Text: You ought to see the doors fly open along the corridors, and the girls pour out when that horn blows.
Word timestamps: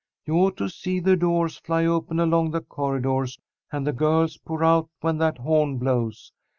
You 0.25 0.33
ought 0.37 0.57
to 0.57 0.67
see 0.67 0.99
the 0.99 1.15
doors 1.15 1.57
fly 1.57 1.85
open 1.85 2.19
along 2.19 2.49
the 2.49 2.61
corridors, 2.61 3.37
and 3.71 3.85
the 3.85 3.93
girls 3.93 4.35
pour 4.37 4.63
out 4.63 4.89
when 5.01 5.19
that 5.19 5.37
horn 5.37 5.77
blows. 5.77 6.31